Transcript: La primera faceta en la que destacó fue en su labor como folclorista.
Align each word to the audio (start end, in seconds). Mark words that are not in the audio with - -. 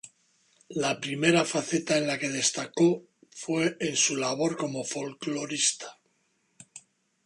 La 0.83 0.89
primera 1.03 1.43
faceta 1.49 1.99
en 1.99 2.07
la 2.07 2.17
que 2.23 2.29
destacó 2.37 2.89
fue 3.43 3.77
en 3.79 3.95
su 3.95 4.15
labor 4.15 4.57
como 4.57 4.83
folclorista. 4.83 5.99